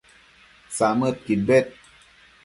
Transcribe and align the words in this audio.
samëdquid 0.75 1.41
bed 1.47 1.67